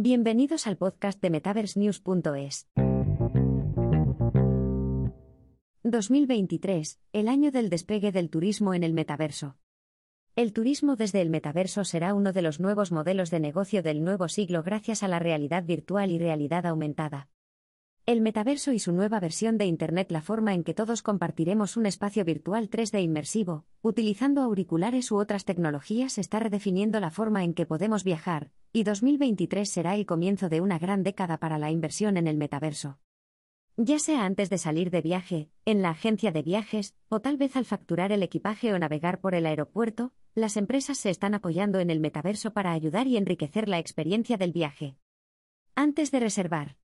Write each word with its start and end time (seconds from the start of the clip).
Bienvenidos 0.00 0.68
al 0.68 0.76
podcast 0.76 1.20
de 1.20 1.28
MetaverseNews.es. 1.28 2.68
2023, 5.82 7.00
el 7.12 7.26
año 7.26 7.50
del 7.50 7.68
despegue 7.68 8.12
del 8.12 8.30
turismo 8.30 8.74
en 8.74 8.84
el 8.84 8.92
metaverso. 8.92 9.56
El 10.36 10.52
turismo 10.52 10.94
desde 10.94 11.20
el 11.20 11.30
metaverso 11.30 11.82
será 11.82 12.14
uno 12.14 12.32
de 12.32 12.42
los 12.42 12.60
nuevos 12.60 12.92
modelos 12.92 13.32
de 13.32 13.40
negocio 13.40 13.82
del 13.82 14.04
nuevo 14.04 14.28
siglo 14.28 14.62
gracias 14.62 15.02
a 15.02 15.08
la 15.08 15.18
realidad 15.18 15.64
virtual 15.64 16.12
y 16.12 16.20
realidad 16.20 16.64
aumentada. 16.66 17.28
El 18.08 18.22
metaverso 18.22 18.72
y 18.72 18.78
su 18.78 18.92
nueva 18.92 19.20
versión 19.20 19.58
de 19.58 19.66
Internet, 19.66 20.10
la 20.10 20.22
forma 20.22 20.54
en 20.54 20.64
que 20.64 20.72
todos 20.72 21.02
compartiremos 21.02 21.76
un 21.76 21.84
espacio 21.84 22.24
virtual 22.24 22.70
3D 22.70 23.02
inmersivo, 23.02 23.66
utilizando 23.82 24.40
auriculares 24.40 25.12
u 25.12 25.18
otras 25.18 25.44
tecnologías, 25.44 26.16
está 26.16 26.38
redefiniendo 26.40 27.00
la 27.00 27.10
forma 27.10 27.44
en 27.44 27.52
que 27.52 27.66
podemos 27.66 28.04
viajar, 28.04 28.50
y 28.72 28.84
2023 28.84 29.68
será 29.68 29.94
el 29.94 30.06
comienzo 30.06 30.48
de 30.48 30.62
una 30.62 30.78
gran 30.78 31.02
década 31.02 31.36
para 31.36 31.58
la 31.58 31.70
inversión 31.70 32.16
en 32.16 32.28
el 32.28 32.38
metaverso. 32.38 32.98
Ya 33.76 33.98
sea 33.98 34.24
antes 34.24 34.48
de 34.48 34.56
salir 34.56 34.90
de 34.90 35.02
viaje, 35.02 35.50
en 35.66 35.82
la 35.82 35.90
agencia 35.90 36.32
de 36.32 36.40
viajes, 36.40 36.94
o 37.10 37.20
tal 37.20 37.36
vez 37.36 37.56
al 37.56 37.66
facturar 37.66 38.10
el 38.10 38.22
equipaje 38.22 38.72
o 38.72 38.78
navegar 38.78 39.20
por 39.20 39.34
el 39.34 39.44
aeropuerto, 39.44 40.14
las 40.34 40.56
empresas 40.56 40.96
se 40.96 41.10
están 41.10 41.34
apoyando 41.34 41.78
en 41.78 41.90
el 41.90 42.00
metaverso 42.00 42.54
para 42.54 42.72
ayudar 42.72 43.06
y 43.06 43.18
enriquecer 43.18 43.68
la 43.68 43.78
experiencia 43.78 44.38
del 44.38 44.52
viaje. 44.52 44.96
Antes 45.74 46.10
de 46.10 46.20
reservar, 46.20 46.78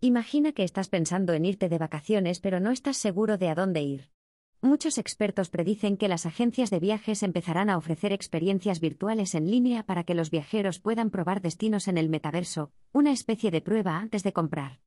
Imagina 0.00 0.52
que 0.52 0.64
estás 0.64 0.88
pensando 0.88 1.32
en 1.32 1.44
irte 1.44 1.68
de 1.68 1.78
vacaciones 1.78 2.40
pero 2.40 2.60
no 2.60 2.70
estás 2.70 2.96
seguro 2.96 3.38
de 3.38 3.48
a 3.48 3.54
dónde 3.54 3.82
ir. 3.82 4.10
Muchos 4.60 4.96
expertos 4.96 5.50
predicen 5.50 5.98
que 5.98 6.08
las 6.08 6.24
agencias 6.24 6.70
de 6.70 6.80
viajes 6.80 7.22
empezarán 7.22 7.68
a 7.68 7.76
ofrecer 7.76 8.12
experiencias 8.12 8.80
virtuales 8.80 9.34
en 9.34 9.50
línea 9.50 9.84
para 9.84 10.04
que 10.04 10.14
los 10.14 10.30
viajeros 10.30 10.78
puedan 10.80 11.10
probar 11.10 11.42
destinos 11.42 11.86
en 11.86 11.98
el 11.98 12.08
metaverso, 12.08 12.72
una 12.90 13.12
especie 13.12 13.50
de 13.50 13.60
prueba 13.60 13.98
antes 13.98 14.22
de 14.22 14.32
comprar. 14.32 14.80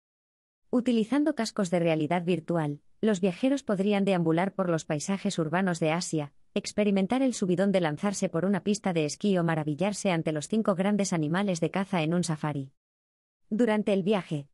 Utilizando 0.72 1.36
cascos 1.36 1.70
de 1.70 1.80
realidad 1.80 2.26
virtual, 2.26 2.82
los 3.02 3.22
viajeros 3.22 3.62
podrían 3.62 4.04
deambular 4.04 4.56
por 4.56 4.68
los 4.68 4.84
paisajes 4.84 5.38
urbanos 5.38 5.80
de 5.80 5.92
Asia, 5.92 6.34
experimentar 6.56 7.22
el 7.22 7.36
subidón 7.36 7.72
de 7.72 7.82
lanzarse 7.82 8.30
por 8.30 8.46
una 8.46 8.64
pista 8.64 8.94
de 8.94 9.06
esquí 9.06 9.38
o 9.38 9.44
maravillarse 9.44 10.12
ante 10.12 10.32
los 10.32 10.48
cinco 10.48 10.74
grandes 10.74 11.14
animales 11.14 11.60
de 11.60 11.70
caza 11.70 12.02
en 12.02 12.16
un 12.16 12.24
safari. 12.24 12.72
Durante 13.50 13.94
el 13.94 14.02
viaje, 14.02 14.48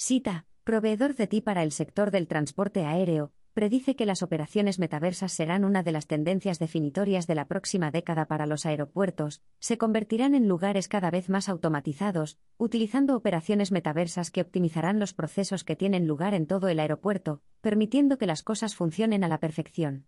Sita, 0.00 0.46
proveedor 0.62 1.16
de 1.16 1.26
TI 1.26 1.40
para 1.40 1.64
el 1.64 1.72
sector 1.72 2.12
del 2.12 2.28
transporte 2.28 2.84
aéreo, 2.84 3.32
predice 3.52 3.96
que 3.96 4.06
las 4.06 4.22
operaciones 4.22 4.78
metaversas 4.78 5.32
serán 5.32 5.64
una 5.64 5.82
de 5.82 5.90
las 5.90 6.06
tendencias 6.06 6.60
definitorias 6.60 7.26
de 7.26 7.34
la 7.34 7.48
próxima 7.48 7.90
década 7.90 8.26
para 8.26 8.46
los 8.46 8.64
aeropuertos, 8.64 9.42
se 9.58 9.76
convertirán 9.76 10.36
en 10.36 10.46
lugares 10.46 10.86
cada 10.86 11.10
vez 11.10 11.28
más 11.28 11.48
automatizados, 11.48 12.38
utilizando 12.58 13.16
operaciones 13.16 13.72
metaversas 13.72 14.30
que 14.30 14.40
optimizarán 14.40 15.00
los 15.00 15.14
procesos 15.14 15.64
que 15.64 15.74
tienen 15.74 16.06
lugar 16.06 16.32
en 16.32 16.46
todo 16.46 16.68
el 16.68 16.78
aeropuerto, 16.78 17.42
permitiendo 17.60 18.18
que 18.18 18.28
las 18.28 18.44
cosas 18.44 18.76
funcionen 18.76 19.24
a 19.24 19.28
la 19.28 19.40
perfección. 19.40 20.06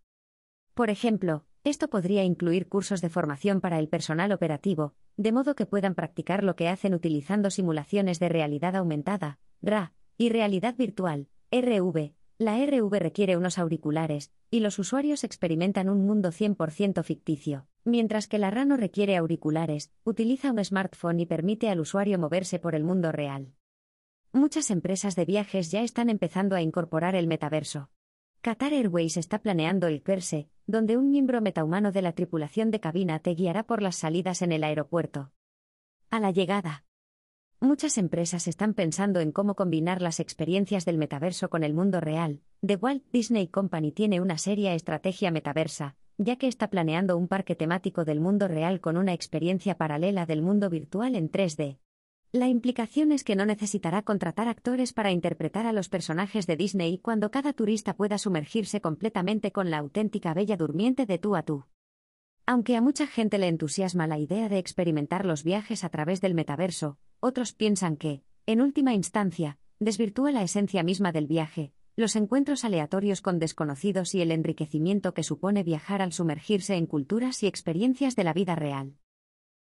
Por 0.75 0.91
ejemplo, 0.91 1.47
esto 1.65 1.91
podría 1.91 2.23
incluir 2.23 2.69
cursos 2.69 3.01
de 3.01 3.09
formación 3.09 3.61
para 3.61 3.81
el 3.81 3.89
personal 3.89 4.31
operativo, 4.31 4.95
de 5.17 5.33
modo 5.33 5.57
que 5.57 5.67
puedan 5.67 5.97
practicar 5.97 6.45
lo 6.45 6.55
que 6.55 6.69
hacen 6.69 6.95
utilizando 6.95 7.51
simulaciones 7.51 8.21
de 8.21 8.29
realidad 8.29 8.77
aumentada, 8.77 9.41
RA, 9.62 9.92
y 10.16 10.28
realidad 10.30 10.75
virtual, 10.77 11.28
RV. 11.50 12.12
La 12.39 12.64
RV 12.64 12.92
requiere 12.98 13.36
unos 13.36 13.58
auriculares, 13.58 14.33
y 14.50 14.61
los 14.61 14.78
usuarios 14.78 15.25
experimentan 15.25 15.89
un 15.89 16.06
mundo 16.06 16.30
100% 16.30 17.03
ficticio, 17.05 17.66
mientras 17.84 18.27
que 18.27 18.38
la 18.38 18.50
RA 18.50 18.64
no 18.64 18.77
requiere 18.77 19.16
auriculares, 19.16 19.92
utiliza 20.05 20.50
un 20.50 20.64
smartphone 20.64 21.20
y 21.20 21.27
permite 21.27 21.69
al 21.69 21.81
usuario 21.81 22.19
moverse 22.19 22.58
por 22.58 22.75
el 22.75 22.84
mundo 22.84 23.12
real. 23.12 23.53
Muchas 24.33 24.70
empresas 24.70 25.16
de 25.16 25.25
viajes 25.25 25.70
ya 25.70 25.83
están 25.83 26.08
empezando 26.08 26.56
a 26.56 26.62
incorporar 26.62 27.14
el 27.14 27.27
metaverso. 27.27 27.91
Qatar 28.42 28.72
Airways 28.72 29.19
está 29.19 29.42
planeando 29.42 29.86
el 29.86 30.00
Perse, 30.00 30.49
donde 30.66 30.97
un 30.97 31.10
miembro 31.10 31.43
metahumano 31.43 31.93
de 31.93 32.00
la 32.00 32.12
tripulación 32.12 32.70
de 32.70 32.81
cabina 32.81 33.19
te 33.19 33.34
guiará 33.34 33.65
por 33.65 33.82
las 33.82 33.97
salidas 33.97 34.41
en 34.41 34.53
el 34.53 34.65
aeropuerto. 34.65 35.32
A 36.09 36.20
la 36.20 36.31
llegada. 36.31 36.84
Muchas 37.62 37.98
empresas 37.98 38.48
están 38.48 38.72
pensando 38.72 39.21
en 39.21 39.32
cómo 39.32 39.54
combinar 39.54 40.00
las 40.00 40.19
experiencias 40.19 40.87
del 40.87 40.97
metaverso 40.97 41.50
con 41.50 41.62
el 41.62 41.75
mundo 41.75 42.00
real. 42.00 42.41
The 42.66 42.76
Walt 42.76 43.04
Disney 43.12 43.48
Company 43.48 43.93
tiene 43.93 44.22
una 44.22 44.38
seria 44.38 44.72
estrategia 44.72 45.31
metaversa, 45.31 45.94
ya 46.16 46.37
que 46.37 46.49
está 46.49 46.70
planeando 46.70 47.19
un 47.19 47.28
parque 47.28 47.54
temático 47.54 48.06
del 48.06 48.19
mundo 48.19 48.49
real 48.49 48.81
con 48.81 48.97
una 48.97 49.12
experiencia 49.12 49.76
paralela 49.76 50.25
del 50.25 50.41
mundo 50.41 50.70
virtual 50.70 51.15
en 51.15 51.31
3D. 51.31 51.76
La 52.32 52.49
implicación 52.49 53.12
es 53.12 53.25
que 53.25 53.37
no 53.37 53.44
necesitará 53.44 54.00
contratar 54.00 54.49
actores 54.49 54.94
para 54.94 55.10
interpretar 55.10 55.66
a 55.66 55.75
los 55.75 55.91
personajes 55.91 56.47
de 56.47 56.56
Disney 56.56 56.97
cuando 56.97 57.31
cada 57.31 57.53
turista 57.53 57.94
pueda 57.94 58.16
sumergirse 58.16 58.81
completamente 58.81 59.53
con 59.53 59.69
la 59.69 59.76
auténtica 59.76 60.32
bella 60.32 60.56
durmiente 60.56 61.04
de 61.04 61.19
tú 61.19 61.37
a 61.37 61.43
tú. 61.43 61.66
Aunque 62.47 62.77
a 62.77 62.81
mucha 62.81 63.06
gente 63.06 63.39
le 63.39 63.49
entusiasma 63.49 64.06
la 64.06 64.19
idea 64.19 64.49
de 64.49 64.59
experimentar 64.59 65.25
los 65.25 65.45
viajes 65.45 65.84
a 65.84 65.89
través 65.89 66.21
del 66.21 66.34
metaverso, 66.34 66.99
otros 67.21 67.53
piensan 67.53 67.97
que, 67.97 68.23
en 68.47 68.61
última 68.61 68.95
instancia, 68.95 69.59
desvirtúa 69.78 70.33
la 70.33 70.43
esencia 70.43 70.83
misma 70.83 71.12
del 71.12 71.27
viaje, 71.27 71.73
los 71.97 72.17
encuentros 72.17 72.65
aleatorios 72.65 73.21
con 73.21 73.39
desconocidos 73.39 74.15
y 74.15 74.23
el 74.23 74.33
enriquecimiento 74.33 75.15
que 75.15 75.23
supone 75.23 75.62
viajar 75.62 76.03
al 76.03 76.12
sumergirse 76.12 76.75
en 76.77 76.87
culturas 76.87 77.43
y 77.43 77.47
experiencias 77.47 78.17
de 78.17 78.25
la 78.25 78.33
vida 78.33 78.55
real. 78.55 78.97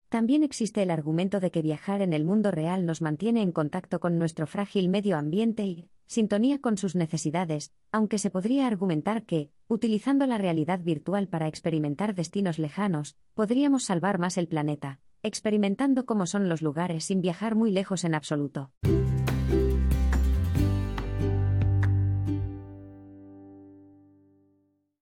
También 0.09 0.43
existe 0.43 0.83
el 0.83 0.91
argumento 0.91 1.39
de 1.39 1.51
que 1.51 1.61
viajar 1.61 2.01
en 2.01 2.13
el 2.13 2.25
mundo 2.25 2.51
real 2.51 2.85
nos 2.85 3.01
mantiene 3.01 3.41
en 3.41 3.51
contacto 3.51 3.99
con 3.99 4.17
nuestro 4.19 4.47
frágil 4.47 4.89
medio 4.89 5.17
ambiente 5.17 5.65
y, 5.65 5.89
sintonía 6.07 6.59
con 6.59 6.77
sus 6.77 6.95
necesidades, 6.95 7.71
aunque 7.91 8.17
se 8.17 8.29
podría 8.29 8.67
argumentar 8.67 9.23
que, 9.25 9.49
utilizando 9.67 10.27
la 10.27 10.37
realidad 10.37 10.79
virtual 10.79 11.27
para 11.27 11.47
experimentar 11.47 12.15
destinos 12.15 12.59
lejanos, 12.59 13.15
podríamos 13.33 13.83
salvar 13.83 14.19
más 14.19 14.37
el 14.37 14.47
planeta, 14.47 14.99
experimentando 15.23 16.05
cómo 16.05 16.25
son 16.25 16.49
los 16.49 16.61
lugares 16.61 17.05
sin 17.05 17.21
viajar 17.21 17.55
muy 17.55 17.71
lejos 17.71 18.03
en 18.03 18.15
absoluto. 18.15 18.71